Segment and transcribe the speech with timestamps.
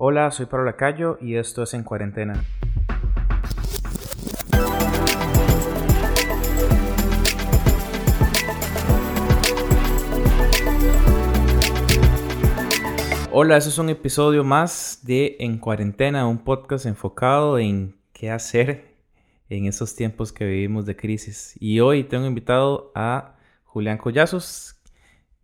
[0.00, 2.44] Hola, soy Pablo Lacayo y esto es En Cuarentena.
[13.32, 18.94] Hola, este es un episodio más de En Cuarentena, un podcast enfocado en qué hacer
[19.48, 21.56] en estos tiempos que vivimos de crisis.
[21.58, 23.34] Y hoy tengo invitado a
[23.64, 24.77] Julián Collazos,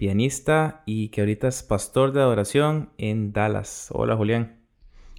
[0.04, 3.88] pianista y que ahorita es pastor de adoración en Dallas.
[3.90, 4.60] Hola Julián.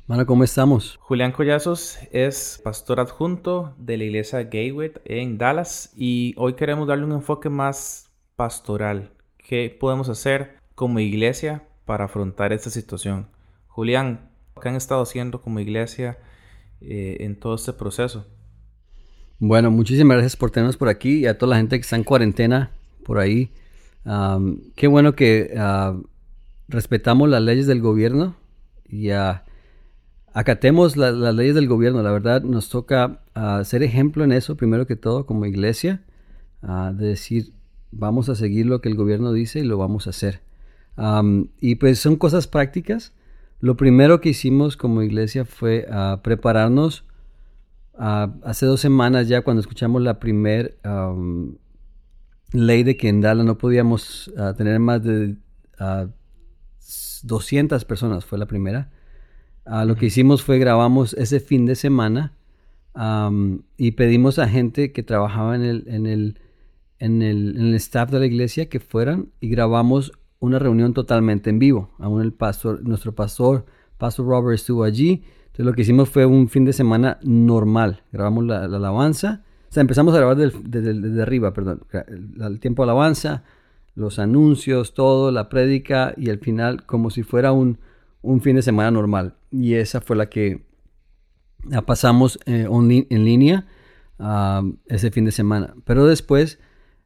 [0.06, 1.00] Mano, ¿cómo estamos?
[1.02, 7.04] Julián Collazos es pastor adjunto de la iglesia Gateway en Dallas y hoy queremos darle
[7.04, 9.10] un enfoque más pastoral.
[9.40, 13.30] ¿Qué podemos hacer como iglesia para afrontar esta situación?
[13.66, 14.30] Julián,
[14.62, 16.20] ¿qué han estado haciendo como iglesia
[16.80, 18.28] eh, en todo este proceso?
[19.40, 22.04] Bueno, muchísimas gracias por tenernos por aquí y a toda la gente que está en
[22.04, 22.70] cuarentena
[23.04, 23.52] por ahí
[24.76, 25.98] qué bueno que ah,
[26.68, 28.36] respetamos las leyes del gobierno
[28.88, 29.40] y uh,
[30.34, 32.04] acatemos las leyes del gobierno.
[32.04, 36.02] La verdad nos toca uh, ser ejemplo en eso, primero que todo, como iglesia,
[36.62, 37.54] de decir,
[37.92, 40.42] vamos a seguir lo que el gobierno dice y lo vamos a hacer.
[41.62, 43.14] y pues son cosas prácticas.
[43.60, 45.88] Lo primero que hicimos como iglesia fue
[46.24, 47.06] prepararnos.
[47.98, 50.80] hace dos semanas ya cuando escuchamos la primer
[52.56, 55.36] ley de que en Dallas no podíamos ah, tener más de
[57.24, 58.92] 200 ah, personas, fue la primera.
[59.66, 62.34] Ah, lo que hicimos fue grabamos ese fin de semana
[63.76, 66.40] y pedimos a gente que trabajaba en el, en, el,
[67.00, 71.90] en, el, staff de la iglesia que fueran y grabamos una reunión totalmente en vivo.
[72.00, 73.66] Aún el pastor, nuestro pastor,
[73.98, 75.24] Pastor Robert estuvo allí.
[75.48, 78.04] Entonces lo que hicimos fue un fin de semana normal.
[78.12, 79.45] Grabamos la alabanza
[79.76, 81.82] sea, empezamos a grabar desde, arriba, perdón.
[82.40, 83.44] El, tiempo de alabanza,
[83.94, 87.78] los anuncios, todo, la prédica y el final como si fuera un,
[88.42, 89.36] fin de semana normal.
[89.52, 90.66] Y esa fue la que
[91.86, 93.66] pasamos eh, en línea
[94.88, 95.76] ese fin de semana.
[95.84, 96.60] Pero después,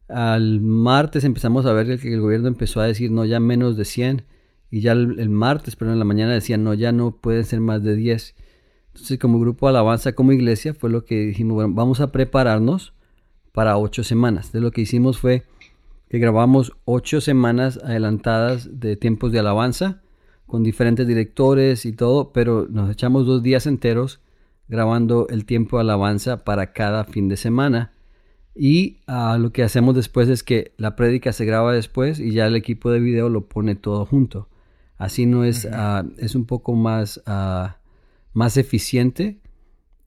[0.07, 3.85] al martes empezamos a ver que el gobierno empezó a decir, no, ya menos de
[3.85, 4.25] 100.
[4.71, 7.59] Y ya el, el martes, pero en la mañana decían, no, ya no pueden ser
[7.59, 8.35] más de 10.
[8.99, 12.93] Entonces, como grupo de alabanza, como iglesia, fue lo que dijimos, bueno, vamos a prepararnos
[13.53, 14.47] para ocho semanas.
[14.47, 15.45] Entonces, lo que hicimos fue
[16.09, 20.01] que grabamos ocho semanas adelantadas de tiempos de alabanza
[20.45, 24.19] con diferentes directores y todo, pero nos echamos dos días enteros
[24.67, 27.93] grabando el tiempo de alabanza para cada fin de semana.
[28.55, 32.47] Y ah, lo que hacemos después es que la prédica se graba después y ya
[32.47, 34.49] el equipo de video lo pone todo junto.
[34.97, 37.77] Así no es, ah, es un poco más ah,
[38.33, 39.39] más eficiente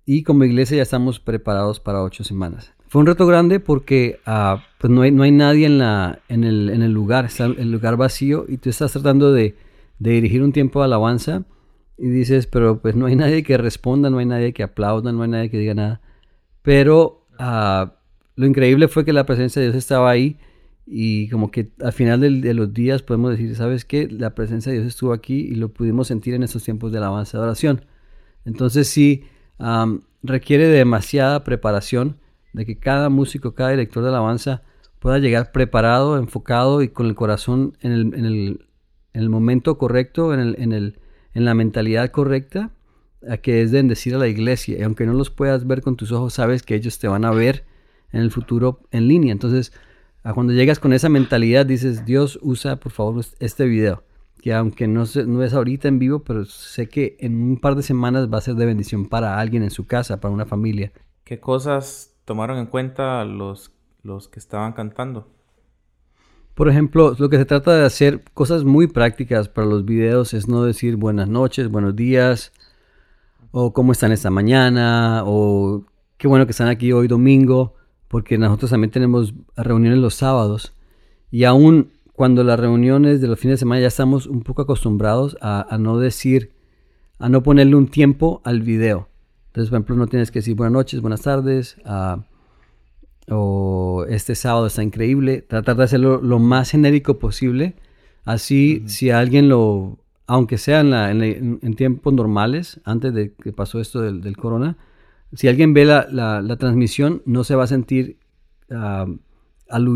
[0.04, 2.72] y como iglesia ya estamos preparados para ocho semanas.
[2.88, 6.44] Fue un reto grande porque ah, pues no, hay, no hay nadie en, la, en,
[6.44, 9.54] el, en el lugar, está el lugar vacío y tú estás tratando de,
[9.98, 11.44] de, dirigir un tiempo de alabanza
[11.96, 15.22] y dices, pero pues no hay nadie que responda, no hay nadie que aplauda, no
[15.22, 16.00] hay nadie que diga nada.
[16.62, 17.90] Pero uh,
[18.36, 20.36] lo increíble fue que la presencia de Dios estaba ahí
[20.86, 24.08] y como que al final de, los días podemos decir, ¿sabes qué?
[24.08, 27.38] La presencia de Dios estuvo aquí y lo pudimos sentir en estos tiempos de alabanza
[27.38, 27.84] de oración.
[28.44, 29.24] Entonces sí
[30.22, 32.16] requiere demasiada preparación
[32.52, 34.62] de que cada músico, cada director de alabanza
[34.98, 38.66] pueda llegar preparado, enfocado y con el corazón en el, en el,
[39.14, 40.98] en el momento correcto, en, el, en, el,
[41.34, 42.70] en la mentalidad correcta,
[43.28, 44.78] a que es de bendecir a la iglesia.
[44.78, 47.30] Y aunque no los puedas ver con tus ojos, sabes que ellos te van a
[47.30, 47.64] ver
[48.12, 49.32] en el futuro en línea.
[49.32, 49.72] Entonces,
[50.34, 54.04] cuando llegas con esa mentalidad, dices, Dios usa por favor este video
[54.42, 57.84] que aunque no, no es ahorita en vivo, pero sé que en un par de
[57.84, 60.92] semanas va a ser de bendición para alguien en su casa, para una familia.
[61.22, 63.70] ¿Qué cosas tomaron en cuenta los,
[64.02, 65.28] los que estaban cantando?
[66.56, 70.48] Por ejemplo, lo que se trata de hacer cosas muy prácticas para los videos es
[70.48, 72.52] no decir buenas noches, buenos días,
[73.52, 75.84] o cómo están esta mañana, o
[76.16, 77.74] qué bueno que están aquí hoy domingo,
[78.08, 80.74] porque nosotros también tenemos reuniones los sábados.
[81.30, 85.36] Y aún cuando las reuniones de los fines de semana ya estamos un poco acostumbrados
[85.40, 86.52] a, no decir,
[87.18, 89.08] a no ponerle un tiempo al video.
[89.48, 91.76] Entonces, por ejemplo, no tienes que decir buenas noches, buenas tardes,
[93.28, 95.42] o este sábado está increíble.
[95.42, 97.76] Tratar de hacerlo lo más genérico posible.
[98.24, 104.36] Así, si alguien lo, aunque sea en, tiempos normales, antes de que pasó esto del,
[104.36, 104.76] corona,
[105.32, 108.18] si alguien ve la, transmisión, no se va a sentir
[108.70, 109.06] ah,
[109.72, 109.88] al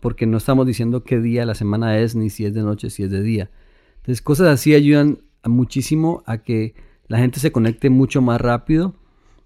[0.00, 2.88] porque no estamos diciendo qué día de la semana es, ni si es de noche,
[2.88, 3.50] si es de día.
[3.96, 6.74] Entonces, cosas así ayudan muchísimo a que
[7.08, 8.94] la gente se conecte mucho más rápido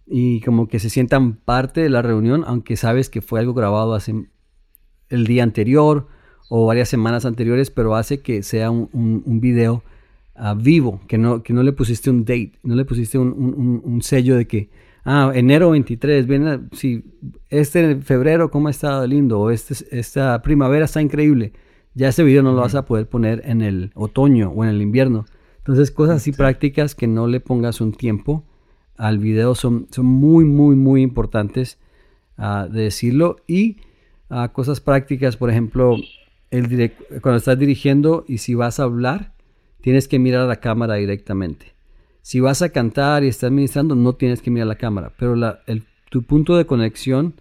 [0.06, 3.94] y como que se sientan parte de la reunión, aunque sabes que fue algo grabado
[3.94, 4.26] hace
[5.08, 6.06] el día anterior
[6.48, 9.82] o varias semanas anteriores, pero hace que sea un, video
[10.34, 14.36] ah, vivo, que no, que no le pusiste un date, no le pusiste un, sello
[14.36, 14.70] de que,
[15.04, 17.04] ah, enero 23, viene, si
[17.48, 19.40] este febrero, ¿cómo ha estado lindo?
[19.40, 21.52] O este, esta primavera está increíble.
[21.94, 24.82] Ya ese video no lo vas a poder poner en el otoño o en el
[24.82, 25.26] invierno.
[25.58, 28.44] Entonces, cosas así prácticas que no le pongas un tiempo
[28.96, 31.78] al video son, son muy, muy, muy importantes
[32.36, 33.36] uh, de decirlo.
[33.46, 33.78] Y
[34.30, 35.96] uh, cosas prácticas, por ejemplo,
[36.50, 36.92] el
[37.22, 39.34] cuando estás dirigiendo y si vas a hablar,
[39.80, 41.74] tienes que mirar a la cámara directamente.
[42.22, 45.60] Si vas a cantar y estás ministrando, no tienes que mirar la cámara, pero la,
[45.66, 47.34] el, tu punto de conexión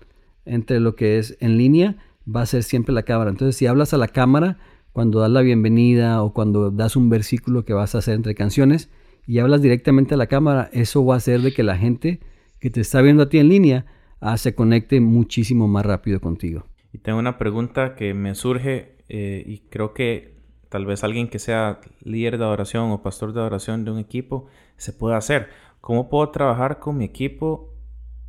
[0.46, 1.98] entre lo que es en línea
[2.34, 3.30] va a ser siempre la cámara.
[3.30, 4.58] Entonces, si hablas a la cámara
[4.92, 8.90] cuando das la bienvenida o cuando das un versículo que vas a hacer entre canciones
[9.26, 12.20] y hablas directamente a la cámara, eso va a hacer de que la gente
[12.60, 13.86] que te está viendo a ti en línea
[14.20, 16.66] ah, se conecte muchísimo más rápido contigo.
[16.94, 20.38] Y tengo una pregunta que me surge eh, y creo que
[20.70, 24.48] tal vez alguien que sea líder de adoración o pastor de adoración de un equipo
[24.78, 25.50] se puede hacer.
[25.82, 27.74] ¿Cómo puedo trabajar con mi equipo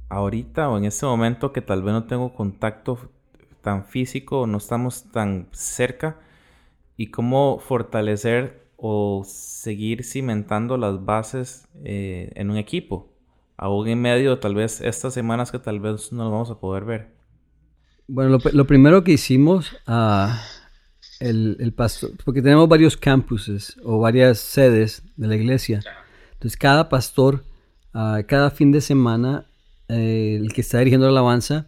[0.08, 2.98] ahorita o en este momento que tal vez no tengo contacto
[3.62, 6.20] tan físico no estamos tan cerca?
[6.96, 13.12] ¿Y cómo fortalecer o seguir cimentando las bases eh, en un equipo?
[13.56, 16.84] Aún en medio, tal vez estas semanas que tal vez no lo vamos a poder
[16.84, 17.08] ver.
[18.06, 20.28] Bueno, lo, primero que hicimos, uh,
[21.20, 25.80] el, pastor, porque tenemos varios campuses o varias sedes de la iglesia.
[26.38, 27.42] Entonces, cada pastor,
[27.94, 29.46] uh, cada fin de semana,
[29.88, 31.66] eh, el que está dirigiendo la alabanza,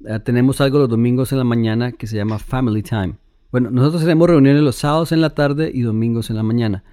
[0.00, 3.14] uh, tenemos algo los domingos en la mañana que se llama Family Time.
[3.50, 6.84] Bueno, nosotros tenemos reuniones los sábados en la tarde y domingos en la mañana.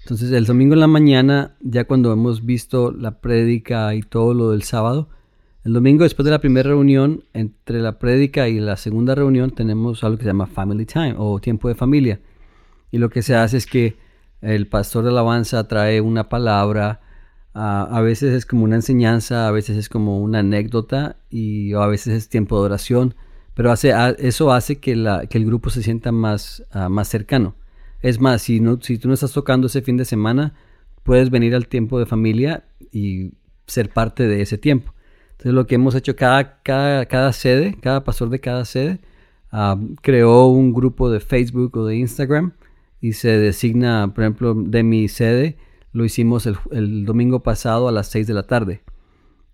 [0.00, 4.50] Entonces, el domingo en la mañana, ya cuando hemos visto la prédica y todo lo
[4.52, 5.10] del sábado,
[5.64, 10.02] el domingo después de la primera reunión, entre la prédica y la segunda reunión, tenemos
[10.02, 12.20] algo que se llama Family Time o tiempo de familia.
[12.90, 13.98] Y lo que se hace es que
[14.40, 17.00] el pastor de alabanza trae una palabra,
[17.52, 22.14] a veces es como una enseñanza, a veces es como una anécdota y a veces
[22.14, 23.14] es tiempo de oración,
[23.54, 27.56] pero hace, eso hace que, el grupo se sienta más, más cercano.
[28.02, 30.54] Es más, si, no, si tú no estás tocando ese fin de semana,
[31.02, 33.32] puedes venir al tiempo de familia y
[33.66, 34.94] ser parte de ese tiempo.
[35.32, 39.00] Entonces lo que hemos hecho, cada, cada, sede, cada pastor de cada sede,
[39.52, 42.52] ah, creó un grupo de Facebook o de Instagram
[43.00, 45.56] y se designa, por ejemplo, de mi sede,
[45.92, 48.82] lo hicimos el, domingo pasado a las 6 de la tarde.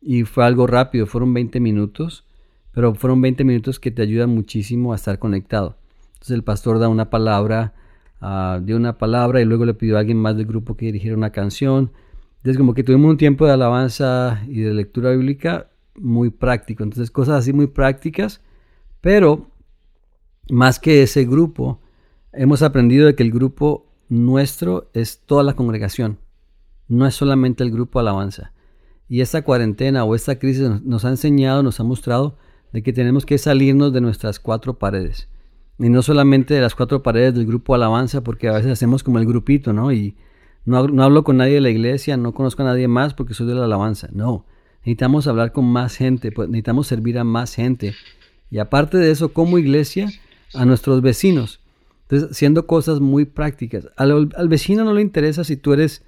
[0.01, 2.25] Y fue algo rápido, fueron 20 minutos,
[2.73, 5.79] pero fueron 20 minutos que te ayudan muchísimo a estar conectado.
[6.15, 7.75] Entonces el pastor da una palabra,
[8.21, 11.17] uh, dio una palabra y luego le pidió a alguien más del grupo que dirigiera
[11.17, 11.93] una canción.
[12.39, 16.83] Entonces como que tuvimos un tiempo de alabanza y de lectura bíblica muy práctico.
[16.83, 18.43] Entonces, cosas así muy prácticas,
[19.01, 19.51] pero
[20.51, 21.81] más que ese grupo,
[22.37, 26.19] hemos aprendido de que el grupo nuestro es toda la congregación,
[26.89, 28.53] no es solamente el grupo alabanza.
[29.09, 32.37] Y esta cuarentena o esta crisis nos ha enseñado, nos ha mostrado
[32.73, 35.29] de que tenemos que salirnos de nuestras cuatro paredes.
[35.79, 39.19] Y no solamente de las cuatro paredes del grupo alabanza, porque a veces hacemos como
[39.19, 39.93] el grupito, ¿no?
[39.93, 40.17] Y
[40.65, 43.55] no, hablo con nadie de la iglesia, no conozco a nadie más porque soy de
[43.55, 44.09] la alabanza.
[44.13, 44.47] No,
[44.81, 47.95] Necesitamos hablar con más gente, pues, necesitamos servir a más gente.
[48.53, 50.09] Y aparte de eso, como iglesia,
[50.55, 51.61] a nuestros vecinos.
[52.09, 53.89] Entonces, haciendo cosas muy prácticas.
[53.97, 56.05] Al, vecino no le interesa si tú eres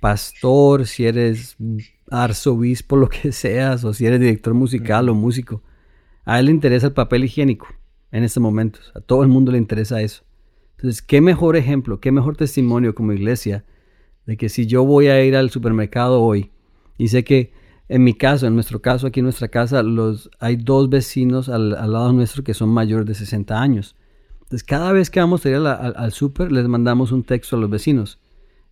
[0.00, 1.56] pastor, si eres
[2.10, 5.62] arzobispo, lo que seas, o si eres director musical o músico.
[6.24, 7.68] A él le interesa el papel higiénico
[8.10, 8.92] en estos momentos.
[8.94, 10.24] A todo el mundo le interesa eso.
[10.76, 13.64] Entonces, qué mejor ejemplo, qué mejor testimonio como iglesia
[14.26, 16.50] de que si yo voy a ir al supermercado hoy
[16.98, 17.52] y sé que
[17.88, 21.70] en mi caso, en nuestro caso, aquí en nuestra casa, los, hay dos vecinos al,
[21.70, 23.94] lado nuestro que son mayores de 60 años.
[24.46, 27.58] Entonces, cada vez que vamos a ir al, al súper, les mandamos un texto a
[27.58, 28.20] los vecinos.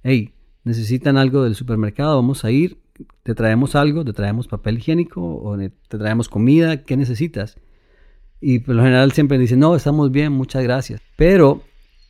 [0.04, 2.78] Hey, necesitan algo del supermercado, vamos a ir,
[3.24, 7.56] te traemos algo, te traemos papel higiénico o te traemos comida, ¿qué necesitas?
[8.40, 11.00] Y por lo general siempre dicen, no, estamos bien, muchas gracias.
[11.16, 11.62] Pero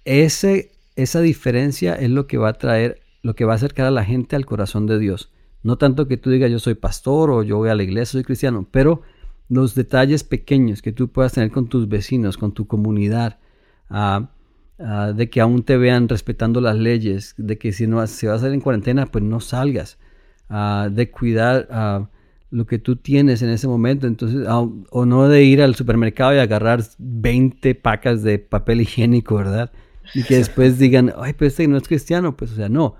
[0.04, 3.90] ese, esa diferencia es lo que va a traer, lo que va a acercar a
[3.90, 5.32] la gente al corazón de Dios.
[5.62, 8.24] No tanto que tú digas yo soy pastor o yo voy a la iglesia, soy
[8.24, 9.00] cristiano, pero
[9.48, 13.38] los detalles pequeños que tú puedas tener con tus vecinos, con tu comunidad,
[13.88, 18.38] de que aún te vean respetando las leyes, de que si no se va a
[18.38, 19.98] salir en cuarentena, pues no salgas,
[20.48, 22.08] de cuidar
[22.50, 26.38] lo que tú tienes en ese momento, entonces, o no de ir al supermercado y
[26.38, 29.72] agarrar 20 pacas de papel higiénico, ¿verdad?
[30.14, 32.94] Y que después digan, ay, pero este no es cristiano, pues, o sea, no.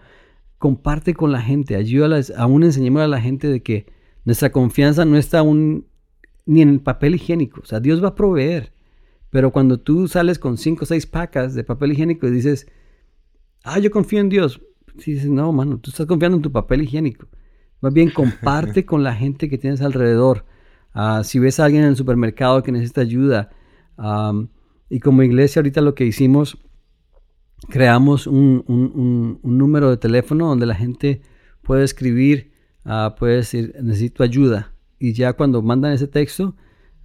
[0.59, 3.87] Comparte con la gente, ayúdalas, aún enseñemos a la gente de que
[4.25, 5.87] nuestra confianza no está aún
[6.47, 8.73] ni en el papel higiénico, o sea, Dios va a proveer,
[9.35, 12.69] pero cuando tú sales con cinco o seis pacas de papel higiénico y dices,
[13.64, 14.61] ah, yo confío en Dios,
[14.95, 17.26] dices, no, mano, tú estás confiando en tu papel higiénico.
[17.81, 20.45] Más bien comparte con la gente que tienes alrededor.
[20.93, 23.50] Ah, si ves a alguien en el supermercado que necesita ayuda.
[24.88, 26.57] y como iglesia ahorita lo que hicimos,
[27.69, 31.23] creamos un, número de teléfono donde la gente
[31.62, 32.53] puede escribir,
[32.85, 34.75] uh, puede decir, necesito ayuda.
[35.00, 36.55] Y ya cuando mandan ese texto,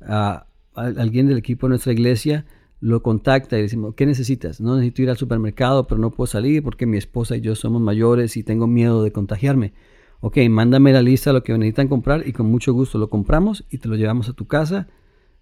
[0.02, 0.48] uh,
[0.80, 2.46] alguien del equipo de nuestra iglesia
[2.82, 4.62] lo contacta y decimos, ¿qué necesitas?
[4.62, 7.82] No necesito ir al supermercado, pero no puedo salir porque mi esposa y yo somos
[7.82, 9.74] mayores y tengo miedo de contagiarme.
[10.22, 13.66] Ok, mándame la lista de lo que necesitan comprar y con mucho gusto lo compramos
[13.70, 14.88] y te lo llevamos a tu casa,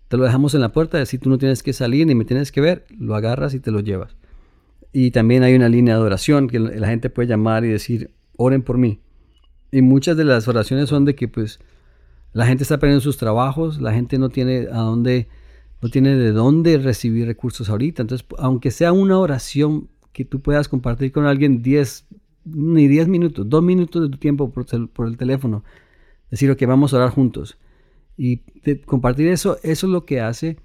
[0.08, 2.52] te lo dejamos en la puerta, así tú no tienes que salir ni me tienes
[2.52, 4.16] que ver, lo agarras y te lo llevas.
[4.94, 8.62] Y también hay una línea de oración que la gente puede llamar y decir, oren
[8.62, 9.02] por mí.
[9.72, 11.60] Y muchas de las oraciones son de que pues
[12.38, 15.28] la gente está perdiendo sus trabajos, la gente no tiene a dónde
[15.82, 18.04] no tiene de dónde recibir recursos ahorita.
[18.04, 22.06] Entonces, aunque sea una oración que tú puedas compartir con alguien 10,
[22.46, 25.64] ni 10 minutos, 2 minutos de tu tiempo por, el teléfono,
[26.30, 27.58] decir, que vamos a orar juntos.
[28.18, 28.44] Y
[28.86, 30.58] compartir eso, eso es lo que hace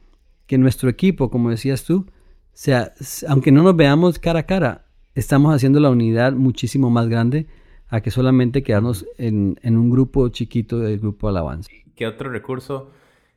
[0.46, 2.04] que nuestro equipo, como decías tú,
[2.52, 2.92] sea,
[3.28, 7.46] aunque no nos veamos cara a cara, estamos haciendo la unidad muchísimo más grande
[7.92, 11.70] a que solamente quedarnos en, en un grupo chiquito del grupo alabanza.
[11.94, 12.90] ¿Qué otro recurso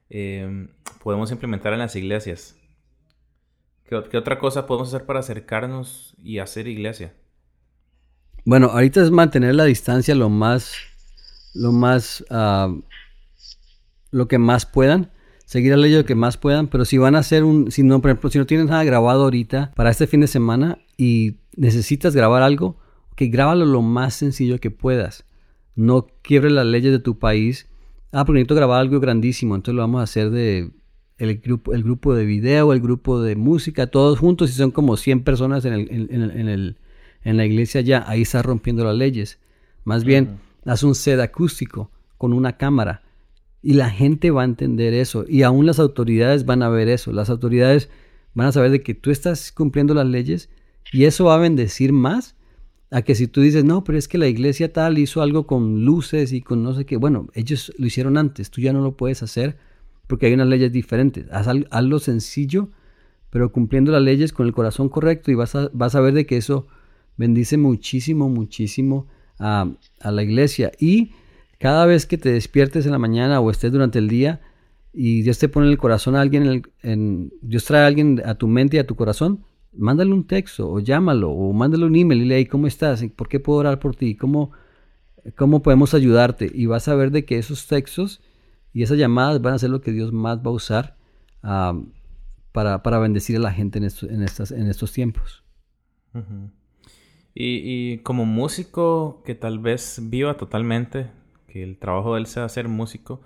[0.10, 0.68] Em,
[1.04, 2.56] podemos implementar en las iglesias?
[3.88, 7.14] ¿Qué, otra cosa podemos hacer para acercarnos y hacer iglesia?
[8.46, 10.74] Bueno, ahorita es mantener la distancia lo más,
[11.54, 12.74] lo más, ah,
[14.12, 15.12] lo que más puedan.
[15.46, 18.02] Seguir la ley lo que más puedan, pero si van a hacer un, si no,
[18.02, 22.16] por ejemplo, si no tienes nada grabado ahorita para este fin de semana y necesitas
[22.16, 22.80] grabar algo,
[23.16, 25.26] que grábalo lo más sencillo que puedas.
[25.76, 27.68] No quiebres las leyes de tu país.
[28.12, 30.72] Ah, porque necesito grabar algo grandísimo, entonces lo vamos a hacer de
[31.18, 34.98] el grupo, el grupo de video, el grupo de música, todos juntos, y son como
[34.98, 36.78] 100 personas en, el,
[37.24, 39.40] en, la iglesia ya, ahí está rompiendo las leyes.
[39.84, 43.02] Más bien, haz un set acústico con una cámara
[43.62, 47.12] y la gente va a entender eso y aún las autoridades van a ver eso,
[47.12, 47.90] las autoridades
[48.34, 50.50] van a saber de que tú estás cumpliendo las leyes
[50.92, 52.35] y eso va a bendecir más
[52.92, 55.86] a que si tú dices, no, pero es que la iglesia tal hizo algo con
[55.86, 58.96] luces y con no sé qué, bueno, ellos lo hicieron antes, tú ya no lo
[58.96, 59.58] puedes hacer
[60.08, 61.28] porque hay unas leyes diferentes.
[61.32, 62.70] Haz algo sencillo,
[63.30, 66.26] pero cumpliendo las leyes con el corazón correcto y vas a, vas a ver de
[66.26, 66.68] que eso
[67.18, 69.08] bendice muchísimo, muchísimo
[69.40, 69.72] a,
[70.04, 70.72] la iglesia.
[70.80, 71.12] Y
[71.60, 74.42] cada vez que te despiertes en la mañana o estés durante el día
[74.94, 78.36] y Dios te pone en el corazón a alguien, en, Dios trae a alguien a
[78.36, 79.44] tu mente y a tu corazón,
[79.78, 83.04] mándale un texto o llámalo o mándale un email y le ¿cómo estás?
[83.16, 84.16] ¿Por qué puedo orar por ti?
[84.16, 84.52] ¿Cómo,
[85.36, 86.52] ¿Cómo podemos ayudarte?
[86.54, 88.22] Y vas a ver de que esos textos
[88.74, 90.98] y esas llamadas van a ser lo que Dios más va a usar
[92.52, 95.44] para, bendecir a la gente en estos, en estas, en estos tiempos.
[97.34, 101.08] y, como músico que tal vez viva totalmente,
[101.48, 103.22] que el trabajo de él sea ser músico,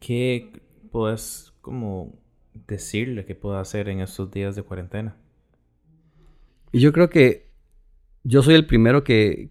[0.00, 2.14] ¿qué puedes como
[2.66, 5.16] decirle que pueda hacer en estos días de cuarentena?
[6.72, 7.50] Y yo creo que
[8.22, 9.48] yo soy el primero que,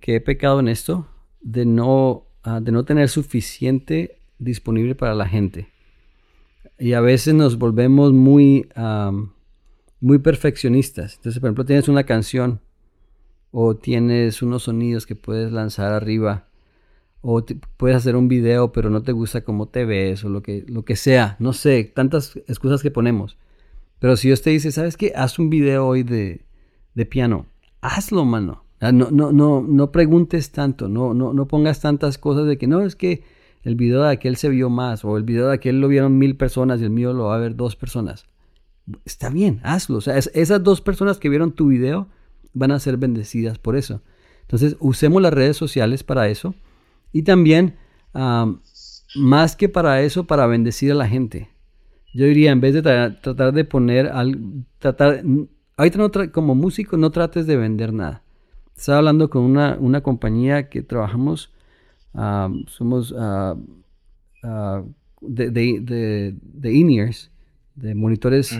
[0.00, 1.06] he pecado en esto,
[1.40, 5.68] de no, ah, de no tener suficiente disponible para la gente.
[6.78, 8.68] Y a veces nos volvemos muy,
[10.00, 11.16] muy perfeccionistas.
[11.16, 12.60] Entonces, por ejemplo, tienes una canción
[13.50, 16.48] o tienes unos sonidos que puedes lanzar arriba
[17.20, 17.44] o
[17.76, 20.84] puedes hacer un video pero no te gusta cómo te ves o lo que, lo
[20.84, 21.36] que sea.
[21.38, 23.36] No sé, tantas excusas que ponemos.
[23.98, 25.12] Pero si Dios te dice, ¿sabes qué?
[25.14, 26.40] Haz un video hoy de,
[26.94, 27.46] de piano,
[27.80, 28.64] hazlo, mano.
[28.80, 32.80] No, no, no, no preguntes tanto, no, no, no pongas tantas cosas de que no,
[32.80, 33.22] es que
[33.62, 36.36] el video de aquel se vio más, o el video de aquel lo vieron mil
[36.36, 38.26] personas y el mío lo va a ver dos personas.
[39.04, 39.98] Está bien, hazlo.
[39.98, 42.08] O sea, esas dos personas que vieron tu video
[42.52, 44.02] van a ser bendecidas por eso.
[44.42, 46.54] Entonces, usemos las redes sociales para eso.
[47.12, 47.76] Y también,
[49.14, 51.48] más que para eso, para bendecir a la gente.
[52.12, 55.22] Yo diría, en vez de tratar de poner, al, tratar,
[55.76, 58.22] ahorita no como músico no trates de vender nada.
[58.76, 61.52] Estaba hablando con una, una compañía que trabajamos,
[62.14, 63.56] ah, somos uh,
[65.20, 67.30] de, de, de, in-ears,
[67.74, 68.58] de monitores,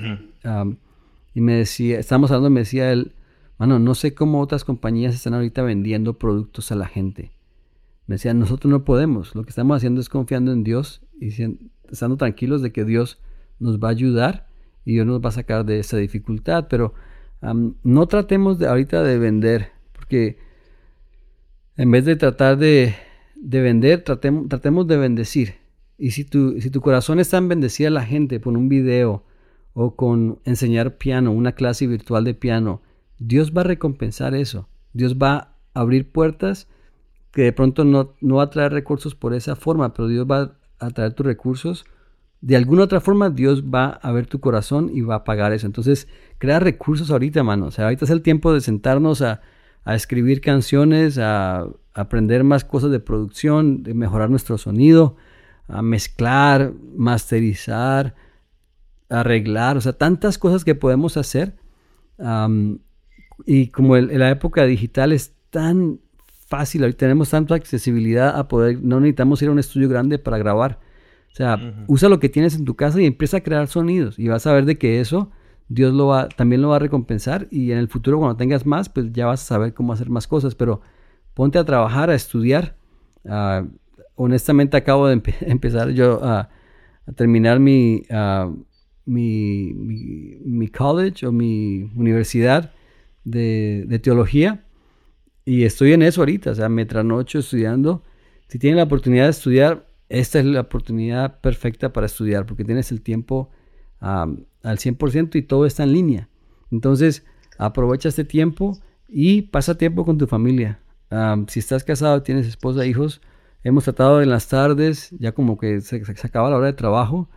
[1.34, 3.12] y me decía, estábamos hablando, me decía él,
[3.58, 7.32] mano, no sé cómo otras compañías están ahorita vendiendo productos a la gente.
[8.06, 11.28] Me decía, nosotros no podemos, lo que estamos haciendo es confiando en Dios y
[11.90, 13.18] estando tranquilos de que Dios
[13.58, 14.46] nos va a ayudar
[14.84, 16.94] y Dios nos va a sacar de esa dificultad, pero
[17.82, 20.38] no tratemos de, ahorita de vender, porque
[21.76, 22.94] en vez de tratar de,
[23.36, 25.54] vender, tratemos, tratemos de bendecir.
[25.98, 29.24] Y si tu, si tu corazón está en bendecir a la gente con un video
[29.72, 32.82] o con enseñar piano, una clase virtual de piano,
[33.18, 34.68] Dios va a recompensar eso.
[34.92, 36.68] Dios va abrir puertas
[37.30, 40.56] que de pronto no, no va a traer recursos por esa forma, pero Dios va
[40.78, 41.84] a traer tus recursos.
[42.42, 45.66] De alguna otra forma, Dios va a ver tu corazón y va a pagar eso.
[45.66, 46.08] Entonces,
[46.38, 47.66] crea recursos ahorita, hermano.
[47.66, 49.40] O sea, ahorita es el tiempo de sentarnos a,
[49.84, 55.16] a escribir canciones, a, aprender más cosas de producción, de mejorar nuestro sonido,
[55.68, 58.14] a mezclar, masterizar,
[59.10, 61.54] arreglar, o sea, tantas cosas que podemos hacer.
[63.46, 66.00] y como en la época digital es tan
[66.48, 70.38] fácil, ahorita tenemos tanta accesibilidad a poder, no necesitamos ir a un estudio grande para
[70.38, 70.80] grabar.
[71.32, 74.28] O sea, usa lo que tienes en tu casa y empieza a crear sonidos y
[74.28, 75.30] vas a ver de que eso
[75.68, 78.90] Dios lo va, también lo va a recompensar y en el futuro cuando tengas más,
[78.90, 80.82] pues ya vas a saber cómo hacer más cosas, pero
[81.32, 82.76] ponte a trabajar, a estudiar.
[83.26, 83.64] Ah,
[84.14, 86.50] honestamente acabo de empezar yo a,
[87.16, 87.58] terminar
[88.10, 88.50] ah,
[89.06, 92.72] mi, mi, college o mi universidad
[93.24, 94.64] de, de teología
[95.44, 98.02] y estoy en eso ahorita, o sea, me tranocho estudiando.
[98.48, 102.92] Si tienes la oportunidad de estudiar, esta es la oportunidad perfecta para estudiar, porque tienes
[102.92, 103.50] el tiempo
[103.98, 106.28] al 100% y todo está en línea.
[106.70, 107.24] Entonces,
[107.58, 108.78] aprovecha este tiempo
[109.08, 110.80] y pasa tiempo con tu familia.
[111.48, 113.22] si estás casado, tienes esposa, hijos,
[113.64, 117.28] hemos tratado en las tardes, ya como que se, acaba la hora de trabajo,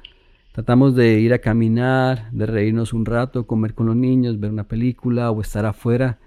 [0.52, 4.68] tratamos de ir a caminar, de reírnos un rato, comer con los niños, ver una
[4.68, 6.20] película o estar afuera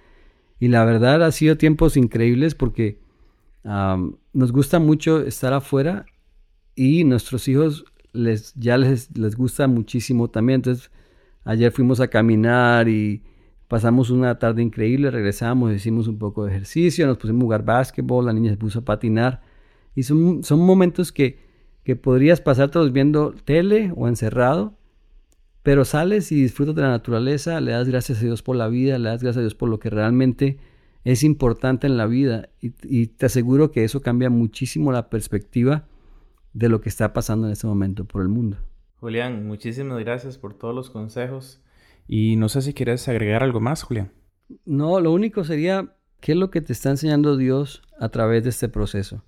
[0.60, 2.98] y la verdad ha sido tiempos increíbles porque
[3.64, 6.06] nos gusta mucho estar afuera
[6.78, 10.56] y nuestros hijos les, ya les, les gusta muchísimo también.
[10.58, 10.90] Entonces,
[11.44, 13.22] ayer fuimos a caminar y
[13.66, 18.26] pasamos una tarde increíble, regresamos, hicimos un poco de ejercicio, nos pusimos a jugar básquetbol,
[18.26, 19.42] la niña se puso a patinar.
[19.94, 21.38] Y son, son momentos que,
[21.84, 24.78] que podrías pasar todos viendo tele o encerrado
[25.68, 28.98] pero sales y disfrutas de la naturaleza, le das gracias a Dios por la vida,
[28.98, 30.56] le das gracias a Dios por lo que realmente
[31.04, 35.86] es importante en la vida y, te aseguro que eso cambia muchísimo la perspectiva
[36.52, 38.56] de lo que está pasando en este momento por el mundo.
[38.96, 41.62] Julián, muchísimas gracias por todos los consejos
[42.08, 44.12] y no sé si quieres agregar algo más, Julián.
[44.64, 48.50] No, lo único sería qué es lo que te está enseñando Dios a través de
[48.50, 49.22] este proceso.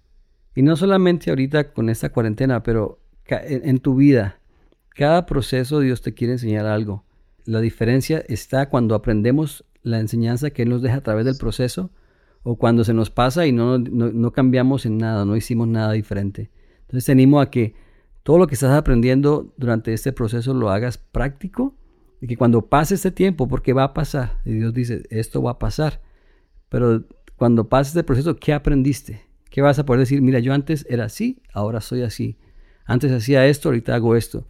[0.55, 4.41] Y no solamente ahorita con esta cuarentena, pero en tu vida,
[4.89, 7.05] cada proceso Dios te quiere enseñar algo.
[7.45, 11.91] La diferencia está cuando aprendemos la enseñanza que Él nos deja a través del proceso
[12.43, 16.51] o cuando se nos pasa y no, no, cambiamos en nada, no hicimos nada diferente.
[16.91, 17.75] Entonces te animo a que
[18.23, 21.75] todo lo que estás aprendiendo durante este proceso lo hagas práctico
[22.21, 25.53] y que cuando pase este tiempo, porque va a pasar, y Dios dice, esto va
[25.53, 26.03] a pasar,
[26.69, 27.05] pero
[27.37, 29.23] cuando pase este proceso, ¿qué aprendiste?
[29.49, 30.21] ¿Qué vas a poder decir?
[30.21, 32.37] Mira, yo antes era así, ahora soy así.
[32.85, 34.47] Antes hacía esto, ahorita hago esto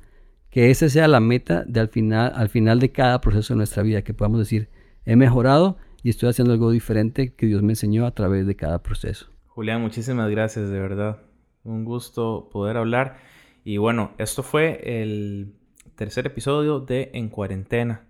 [0.50, 3.82] que esa sea la meta de al final, al final de cada proceso de nuestra
[3.82, 4.68] vida, que podamos decir,
[5.04, 8.82] he mejorado y estoy haciendo algo diferente que Dios me enseñó a través de cada
[8.82, 9.26] proceso.
[9.46, 11.18] Julián, muchísimas gracias, de verdad.
[11.64, 13.18] Un gusto poder hablar.
[13.64, 15.54] Y bueno, esto fue el
[15.94, 18.06] tercer episodio de En Cuarentena,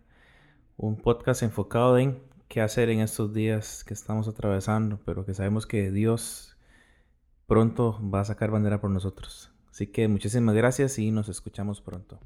[0.76, 5.66] un podcast enfocado en qué hacer en estos días que estamos atravesando, pero que sabemos
[5.66, 6.56] que Dios
[7.46, 9.52] pronto va a sacar bandera por nosotros.
[9.70, 12.20] Así que muchísimas gracias y nos escuchamos pronto.